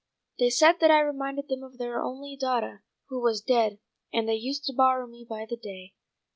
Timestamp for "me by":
5.05-5.45